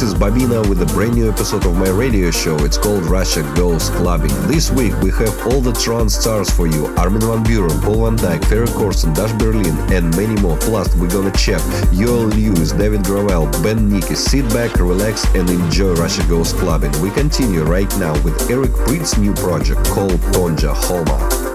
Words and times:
This 0.00 0.14
is 0.14 0.18
Bobina 0.18 0.66
with 0.66 0.80
a 0.80 0.86
brand 0.86 1.14
new 1.14 1.28
episode 1.30 1.66
of 1.66 1.76
my 1.76 1.90
radio 1.90 2.30
show. 2.30 2.56
It's 2.64 2.78
called 2.78 3.04
Russia 3.04 3.42
Goes 3.54 3.90
Clubbing. 3.90 4.32
This 4.48 4.70
week 4.70 4.98
we 5.02 5.10
have 5.10 5.46
all 5.46 5.60
the 5.60 5.74
trance 5.74 6.14
stars 6.14 6.48
for 6.48 6.66
you. 6.66 6.86
Armin 6.96 7.20
van 7.20 7.44
Buuren, 7.44 7.82
Paul 7.82 8.08
van 8.08 8.16
Dyk, 8.16 8.42
Ferry 8.46 8.66
Corsten, 8.68 9.14
Dash 9.14 9.30
Berlin 9.32 9.76
and 9.92 10.16
many 10.16 10.40
more. 10.40 10.56
Plus 10.56 10.88
we're 10.96 11.10
gonna 11.10 11.30
check 11.32 11.60
Yoel 11.92 12.32
Lewis, 12.32 12.72
David 12.72 13.02
Gravell, 13.02 13.52
Ben 13.62 13.90
Nicky. 13.90 14.14
Sit 14.14 14.48
back, 14.54 14.74
relax 14.76 15.26
and 15.34 15.50
enjoy 15.50 15.92
Russia 15.96 16.22
Goes 16.30 16.54
Clubbing. 16.54 16.98
We 17.02 17.10
continue 17.10 17.62
right 17.62 17.94
now 17.98 18.14
with 18.22 18.50
Eric 18.50 18.70
Prydz' 18.70 19.18
new 19.18 19.34
project 19.34 19.84
called 19.84 20.18
Tonja 20.32 20.72
Holma. 20.72 21.49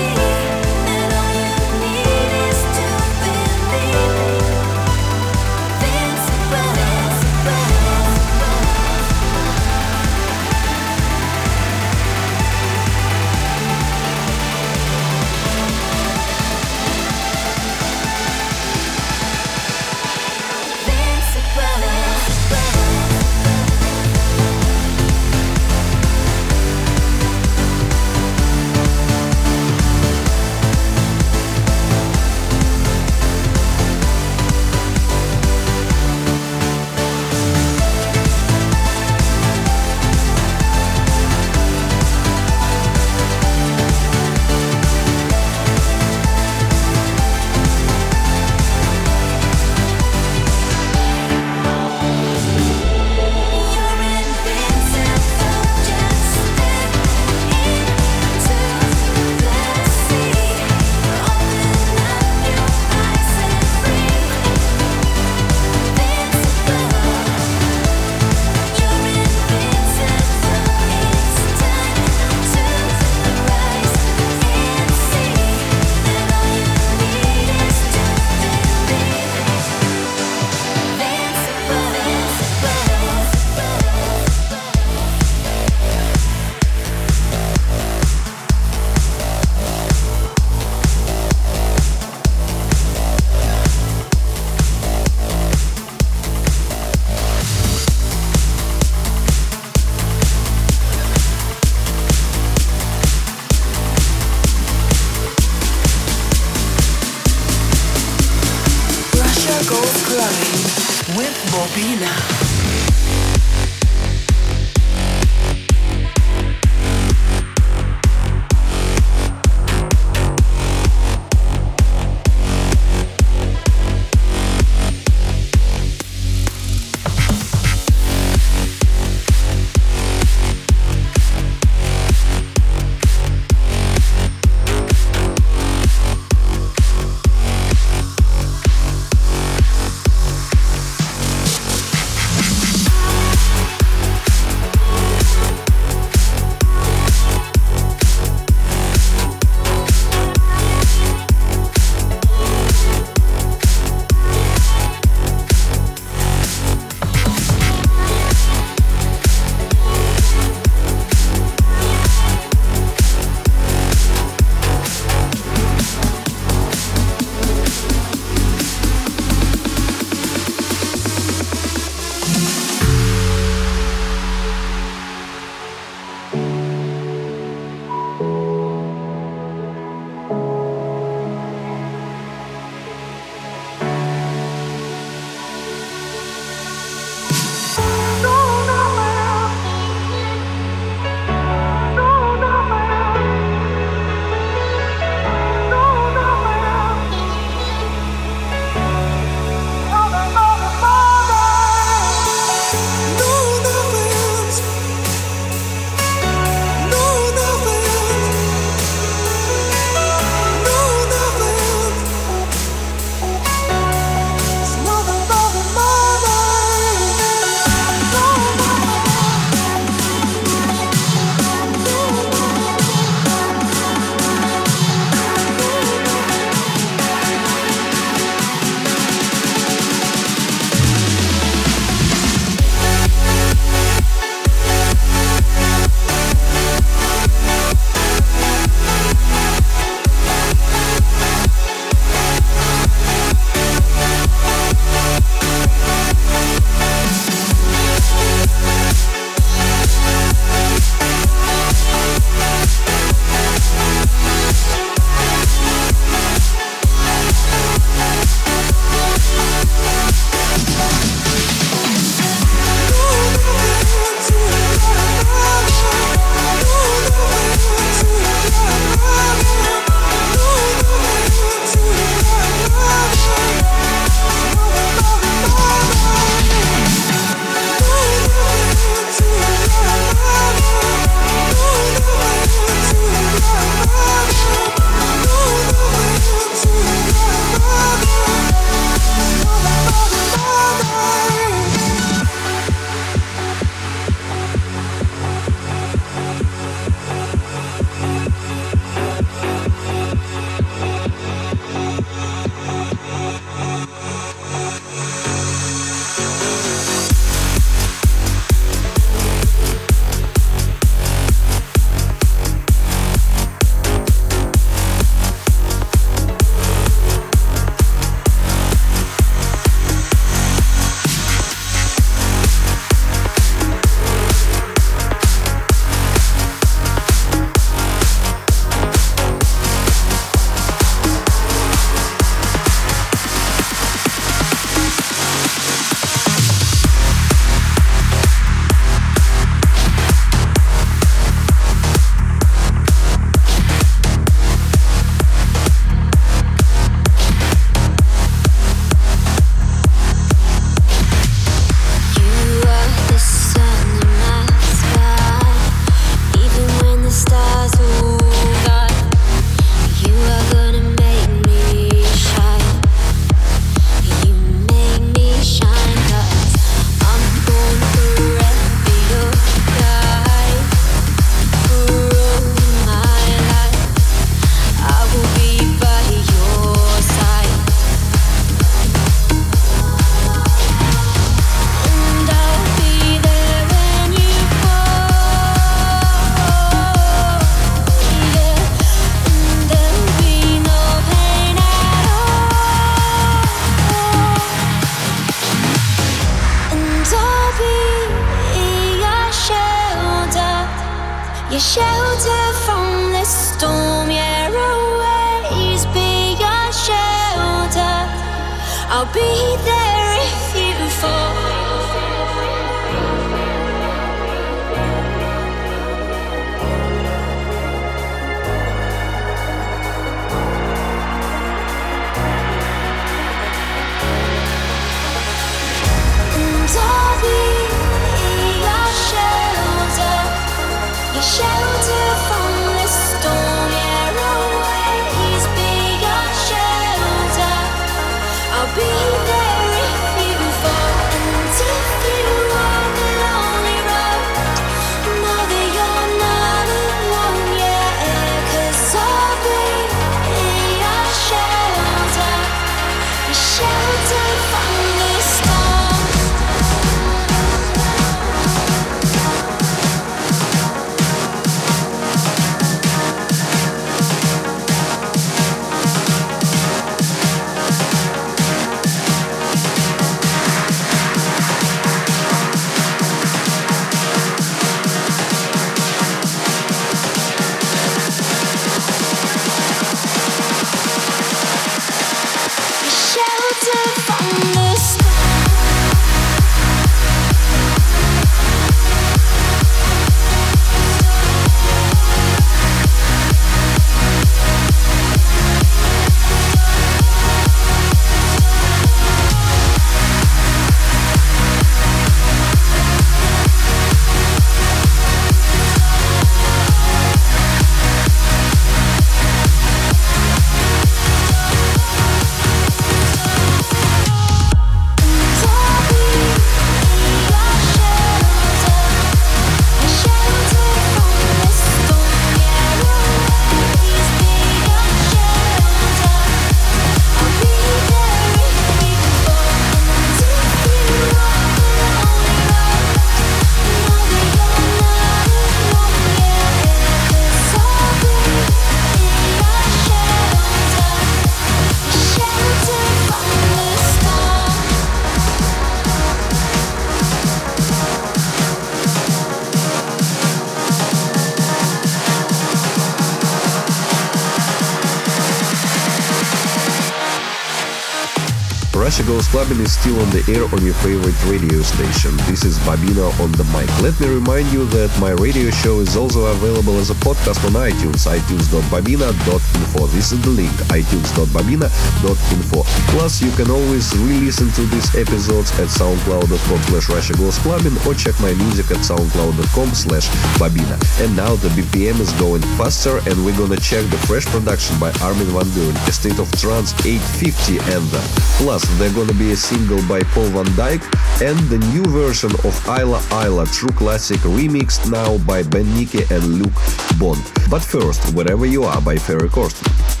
Goes 559.07 559.27
Clubbing 559.27 559.59
is 559.59 559.73
still 559.73 559.97
on 559.99 560.09
the 560.11 560.21
air 560.29 560.45
on 560.53 560.61
your 560.63 560.75
favorite 560.85 561.17
radio 561.25 561.61
station. 561.63 562.15
This 562.29 562.43
is 562.45 562.59
Bobina 562.61 563.09
on 563.17 563.31
the 563.33 563.43
mic. 563.49 563.65
Let 563.81 563.97
me 563.99 564.07
remind 564.07 564.51
you 564.53 564.65
that 564.77 564.93
my 564.99 565.11
radio 565.17 565.49
show 565.49 565.79
is 565.81 565.97
also 565.97 566.29
available 566.29 566.77
as 566.77 566.89
a 566.91 566.95
podcast 567.01 567.41
on 567.47 567.57
iTunes, 567.57 568.05
itunes.bobina.info. 568.05 569.87
This 569.87 570.11
is 570.11 570.21
the 570.21 570.29
link, 570.29 570.51
itunes.bobina.info. 570.69 572.63
Plus, 572.93 573.21
you 573.21 573.31
can 573.31 573.49
always 573.49 573.97
re-listen 573.97 574.51
to 574.53 574.61
these 574.69 574.93
episodes 574.95 575.51
at 575.57 575.73
soundcloud.com 575.73 576.61
slash 576.69 576.89
Russia 576.89 577.13
Goes 577.17 577.37
Clubbing 577.39 577.77
or 577.87 577.95
check 577.95 578.13
my 578.21 578.33
music 578.37 578.69
at 578.69 578.85
soundcloud.com 578.85 579.73
slash 579.73 580.07
Bobina. 580.37 580.77
And 581.01 581.15
now 581.17 581.35
the 581.41 581.49
BPM 581.57 581.99
is 581.99 582.13
going 582.21 582.41
faster 582.55 583.01
and 583.09 583.25
we're 583.25 583.37
gonna 583.37 583.59
check 583.59 583.89
the 583.89 583.97
fresh 584.05 584.25
production 584.25 584.77
by 584.79 584.91
Armin 585.01 585.33
van 585.33 585.49
Buuren, 585.57 585.75
A 585.87 585.91
State 585.91 586.19
of 586.19 586.31
Trance 586.37 586.73
850 586.85 587.57
and 587.73 587.83
the 587.89 588.01
plus 588.37 588.61
there's 588.77 588.90
gonna 588.93 589.13
be 589.13 589.31
a 589.31 589.35
single 589.35 589.81
by 589.87 590.01
Paul 590.13 590.29
van 590.29 590.45
Dyk 590.55 590.81
and 591.21 591.37
the 591.49 591.57
new 591.73 591.83
version 591.85 592.31
of 592.31 592.53
Ayla 592.65 592.99
Ayla, 593.21 593.45
true 593.53 593.69
classic 593.69 594.19
remixed 594.21 594.89
now 594.91 595.17
by 595.19 595.43
Ben 595.43 595.71
Nicky 595.73 596.03
and 596.09 596.23
Luke 596.39 596.59
Bond. 596.99 597.21
But 597.49 597.61
first, 597.61 598.13
Wherever 598.15 598.45
You 598.45 598.63
Are 598.63 598.81
by 598.81 598.97
Ferry 598.97 599.29
Corsten. 599.29 600.00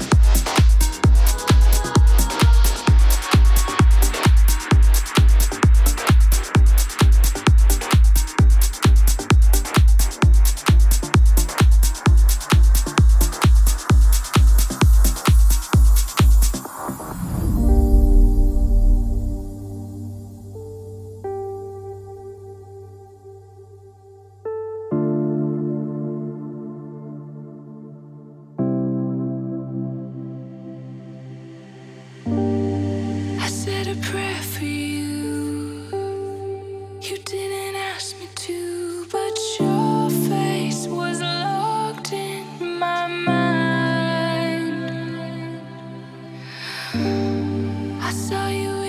I 46.93 48.11
saw 48.11 48.47
you 48.49 48.80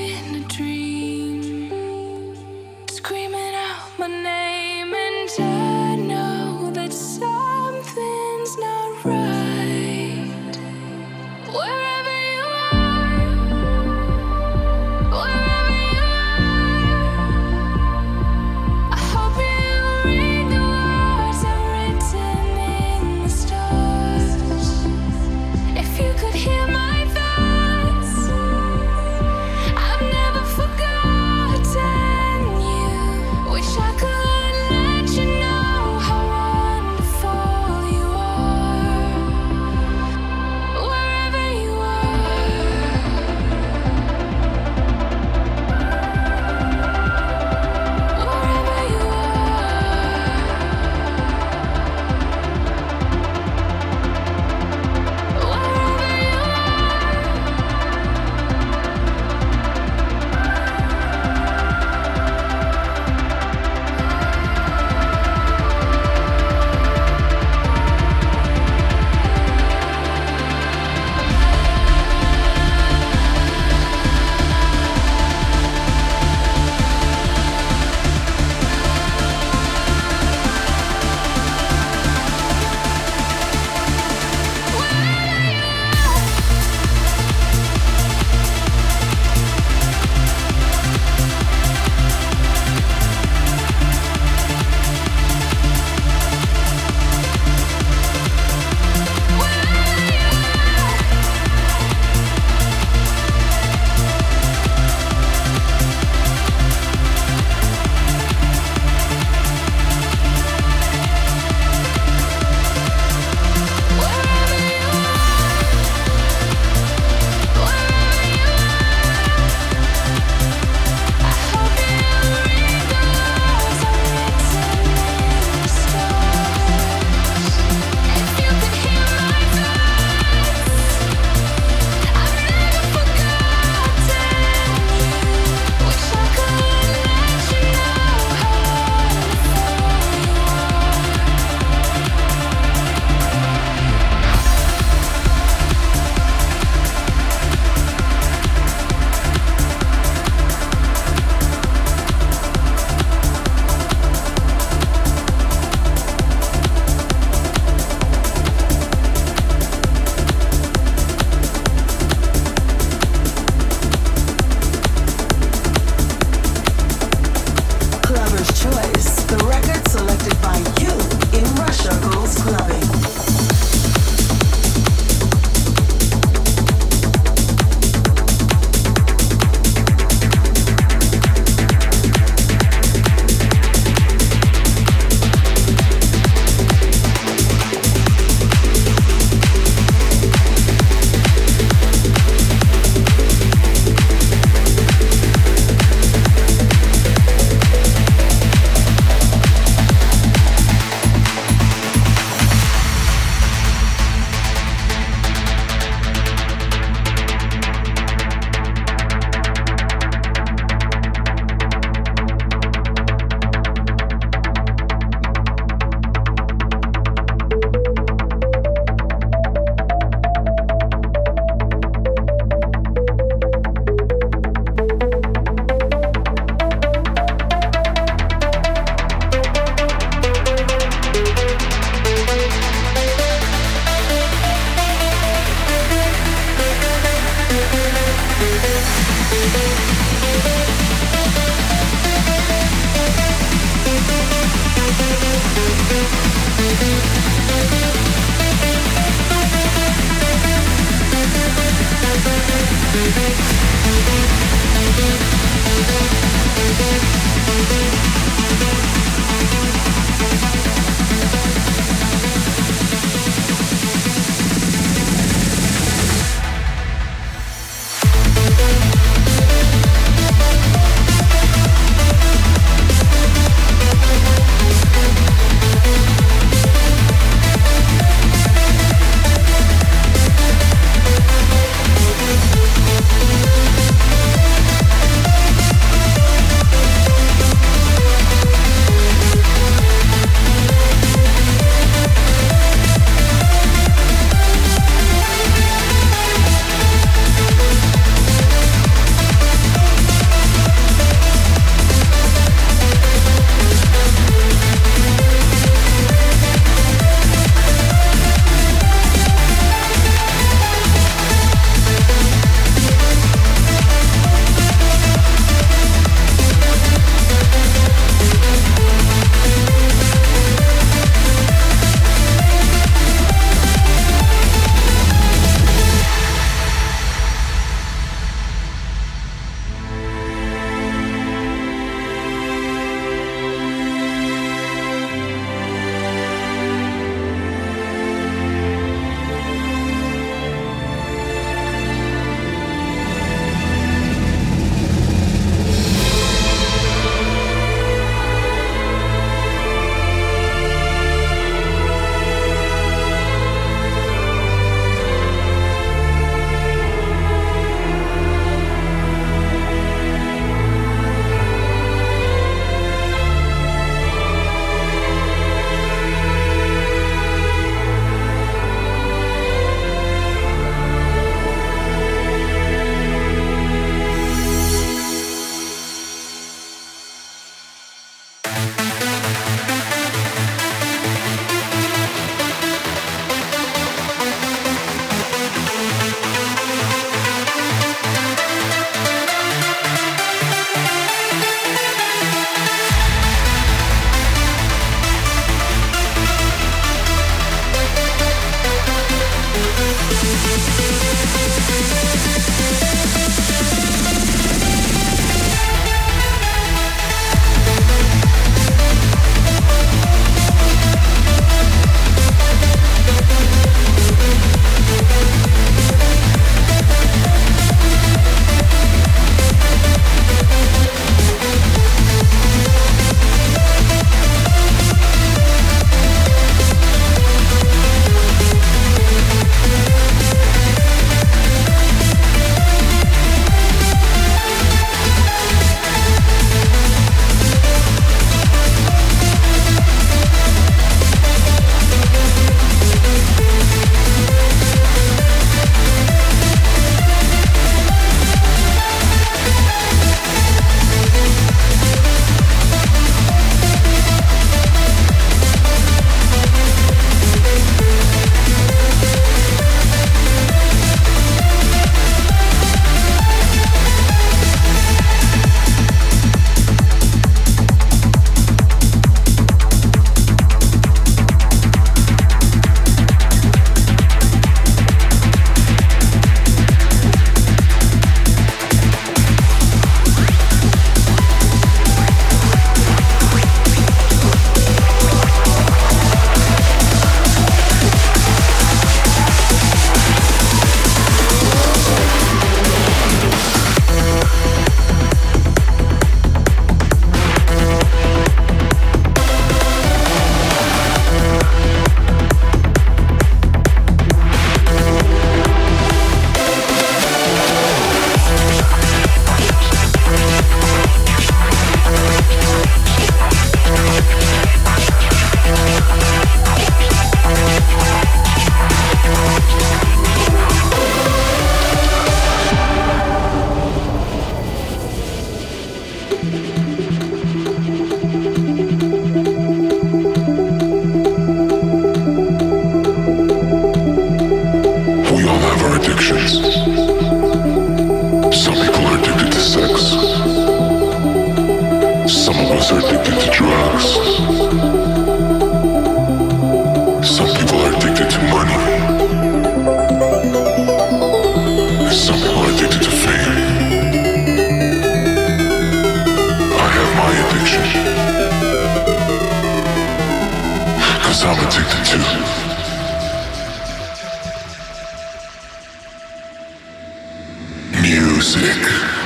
music. 568.23 569.02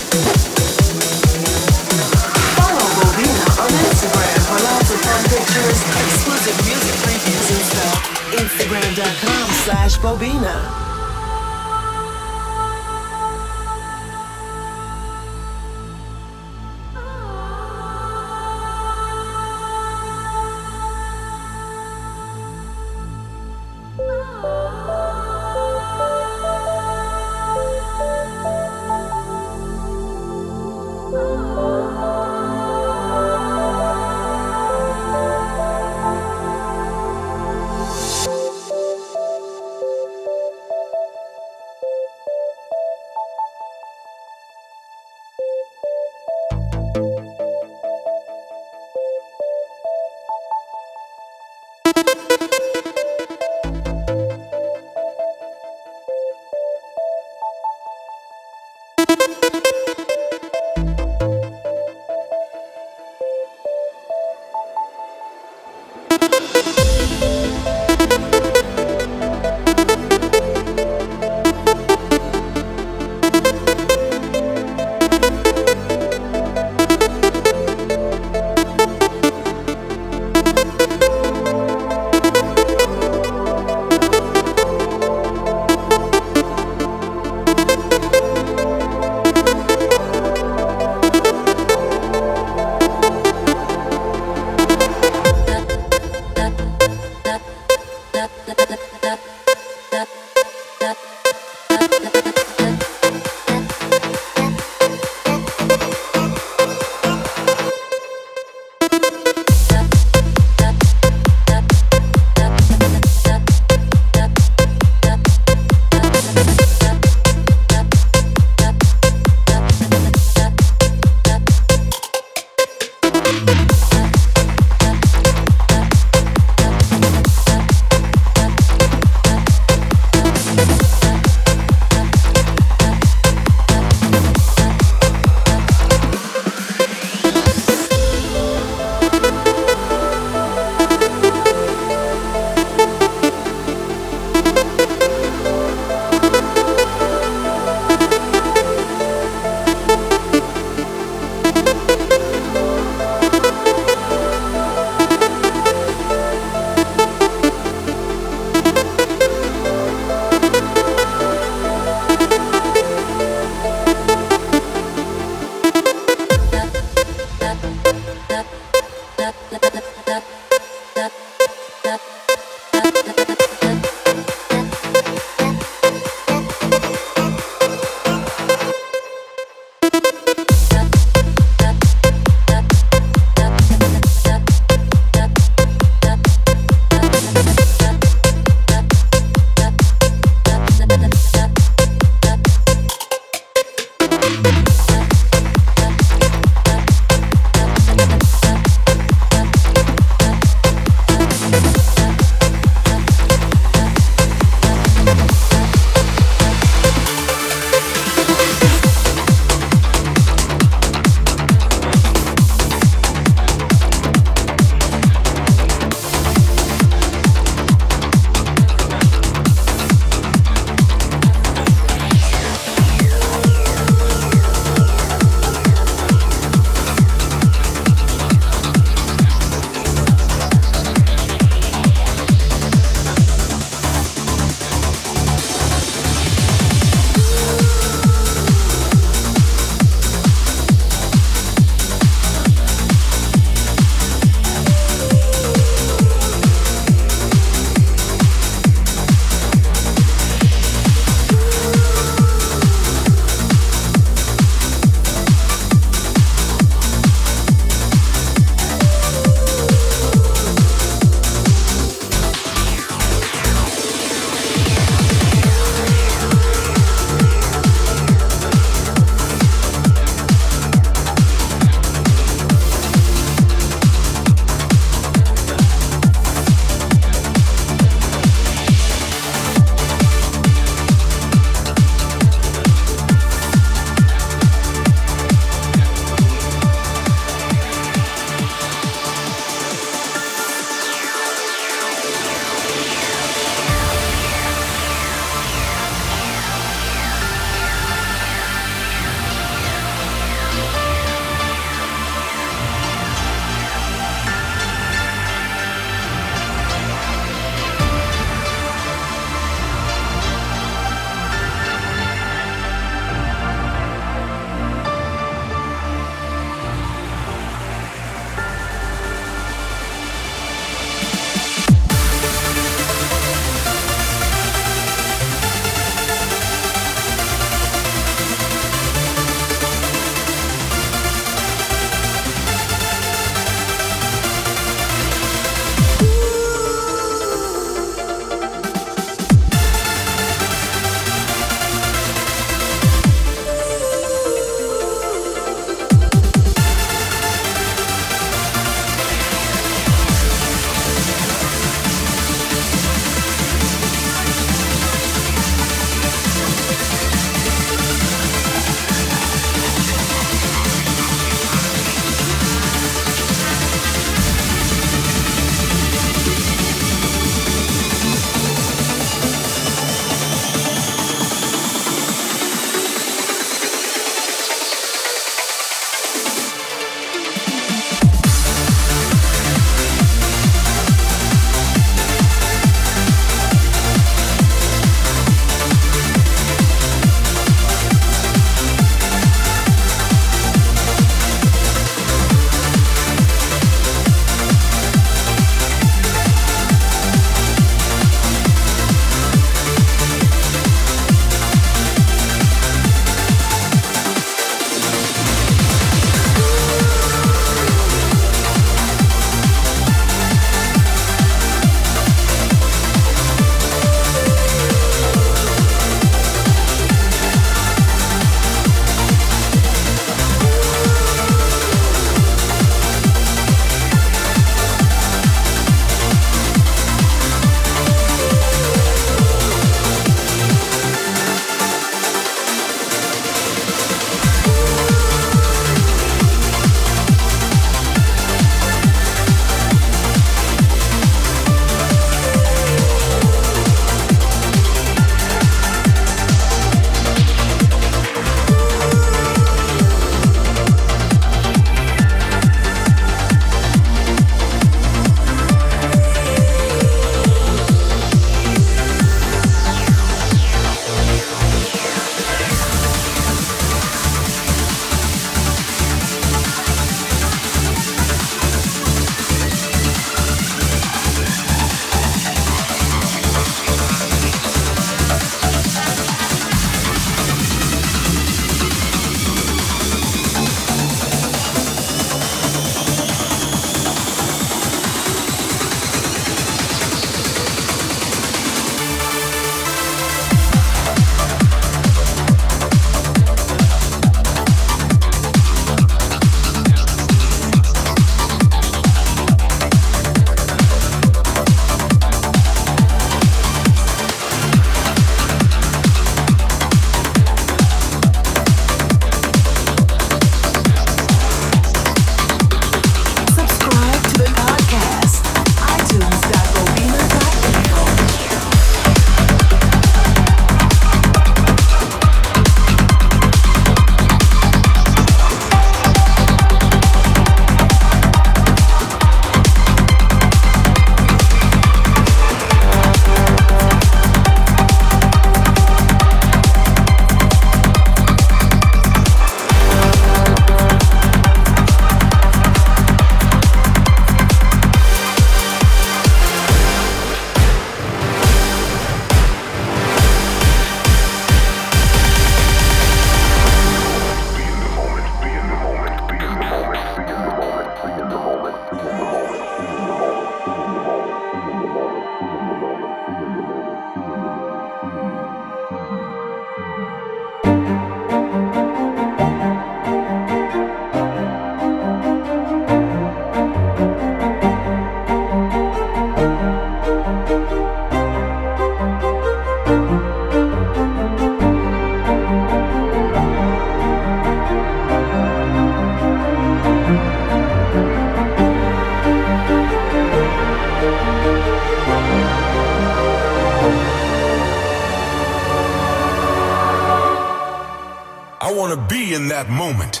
Want 598.75 598.89
to 598.89 598.95
be 598.95 599.13
in 599.13 599.27
that 599.27 599.49
moment. 599.49 600.00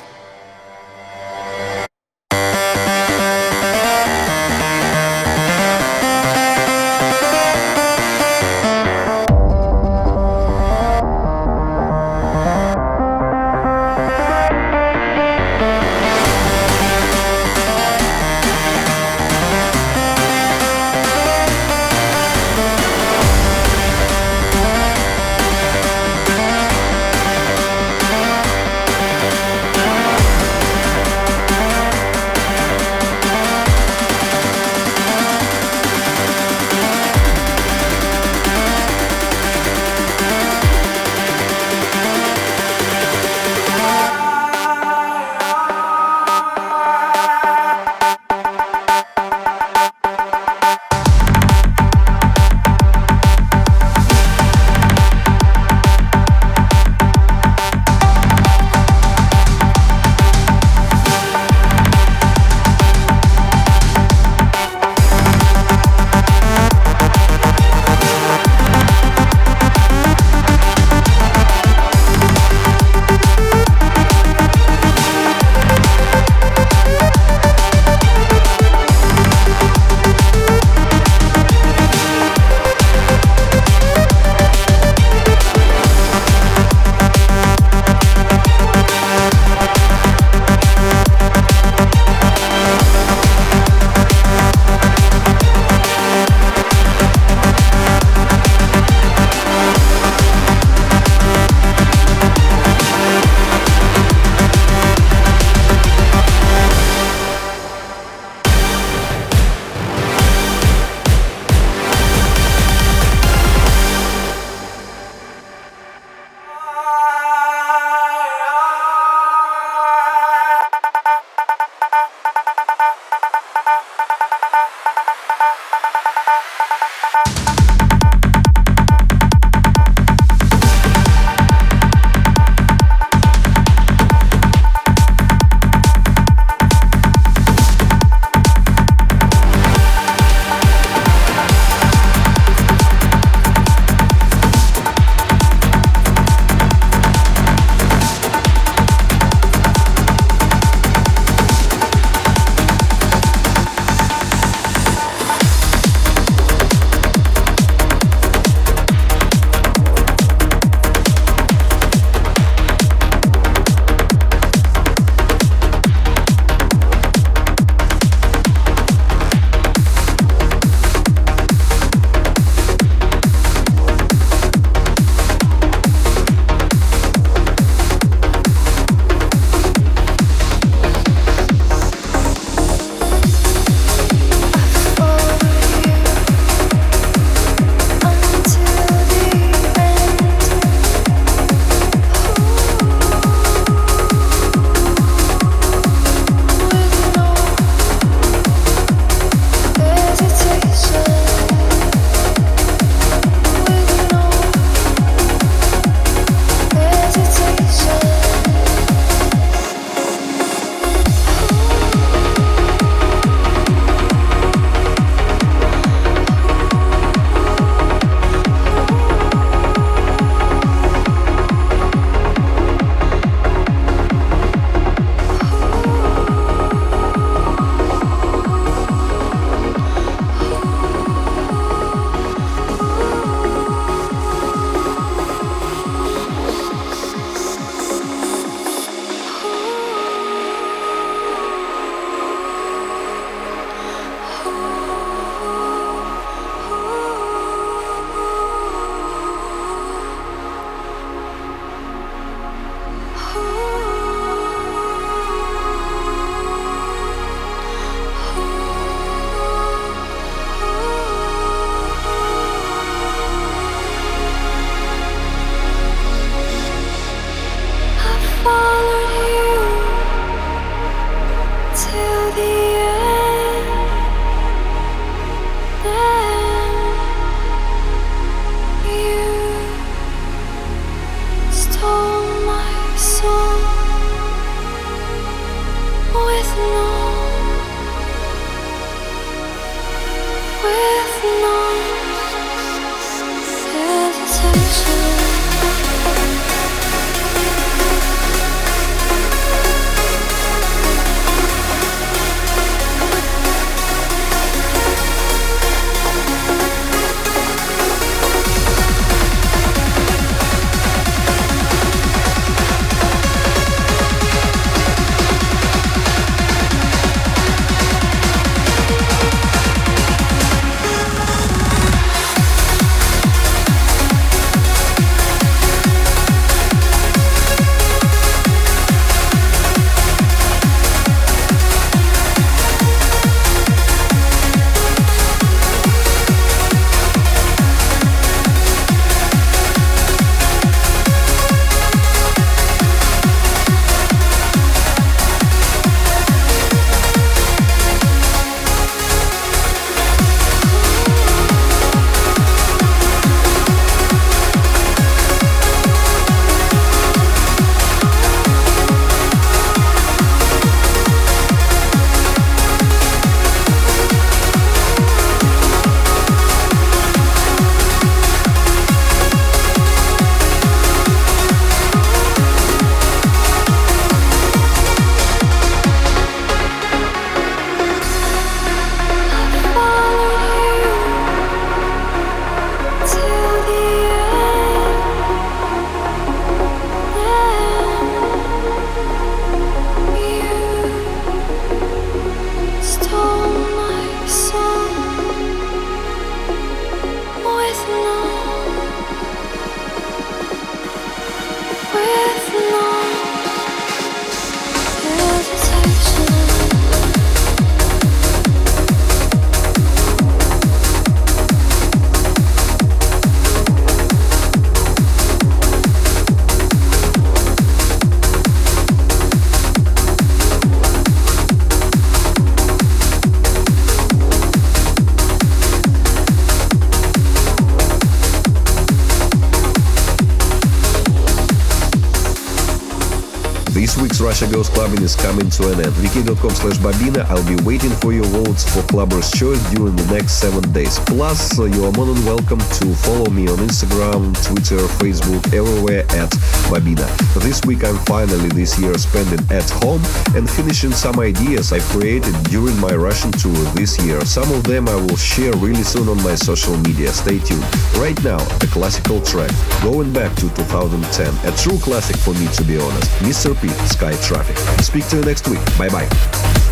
This 434.41 434.49
week's 434.55 434.80
Is 435.01 435.15
coming 435.15 435.49
to 435.49 435.71
an 435.73 435.81
end. 435.81 435.93
vk.com 435.97 436.51
slash 436.51 436.77
Bobina. 436.77 437.25
I'll 437.25 437.41
be 437.47 437.57
waiting 437.63 437.89
for 437.89 438.13
your 438.13 438.25
votes 438.25 438.69
for 438.69 438.83
Clubber's 438.83 439.31
Choice 439.31 439.57
during 439.71 439.95
the 439.95 440.05
next 440.13 440.33
seven 440.33 440.61
days. 440.73 440.99
Plus, 440.99 441.57
uh, 441.57 441.63
you 441.63 441.85
are 441.85 441.91
more 441.93 442.05
than 442.05 442.23
welcome 442.23 442.59
to 442.59 442.93
follow 443.01 443.27
me 443.31 443.47
on 443.47 443.57
Instagram, 443.65 444.29
Twitter, 444.45 444.77
Facebook, 445.01 445.41
everywhere 445.57 446.01
at 446.21 446.29
Bobina. 446.69 447.09
This 447.41 447.63
week 447.65 447.83
I'm 447.83 447.97
finally 448.05 448.49
this 448.49 448.77
year 448.77 448.95
spending 448.99 449.41
at 449.49 449.67
home 449.81 450.03
and 450.35 450.47
finishing 450.47 450.91
some 450.91 451.19
ideas 451.19 451.73
I 451.73 451.79
created 451.89 452.35
during 452.53 452.77
my 452.77 452.93
Russian 452.93 453.31
tour 453.31 453.57
this 453.73 453.97
year. 454.05 454.21
Some 454.21 454.51
of 454.51 454.63
them 454.65 454.87
I 454.87 454.95
will 454.95 455.17
share 455.17 455.53
really 455.57 455.81
soon 455.81 456.09
on 456.09 456.21
my 456.21 456.35
social 456.35 456.77
media. 456.77 457.09
Stay 457.11 457.39
tuned. 457.39 457.65
Right 457.97 458.21
now, 458.23 458.37
a 458.61 458.67
classical 458.67 459.19
track, 459.21 459.49
going 459.81 460.13
back 460.13 460.35
to 460.35 460.53
2010, 460.53 461.33
a 461.51 461.57
true 461.57 461.79
classic 461.79 462.17
for 462.17 462.35
me 462.35 462.45
to 462.53 462.63
be 462.63 462.77
honest. 462.77 463.09
Mr. 463.25 463.59
P, 463.59 463.67
Sky 463.89 464.13
Traffic. 464.21 464.57
Speak 465.01 465.09
to 465.09 465.17
you 465.17 465.23
next 465.23 465.47
week. 465.47 465.77
Bye 465.79 465.89
bye. 465.89 466.70